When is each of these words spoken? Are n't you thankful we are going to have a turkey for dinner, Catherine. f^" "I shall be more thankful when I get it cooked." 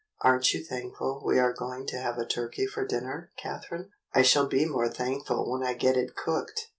Are 0.21 0.37
n't 0.39 0.51
you 0.51 0.63
thankful 0.65 1.21
we 1.23 1.37
are 1.37 1.53
going 1.53 1.85
to 1.85 1.99
have 1.99 2.17
a 2.17 2.25
turkey 2.25 2.65
for 2.65 2.83
dinner, 2.87 3.29
Catherine. 3.37 3.83
f^" 3.83 3.89
"I 4.15 4.21
shall 4.23 4.47
be 4.47 4.65
more 4.65 4.89
thankful 4.89 5.47
when 5.51 5.61
I 5.61 5.75
get 5.75 5.95
it 5.95 6.15
cooked." 6.15 6.69